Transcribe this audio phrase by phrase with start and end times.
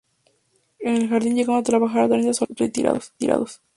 [0.79, 3.61] En el jardín llegaron a trabajar treinta soldados retirados.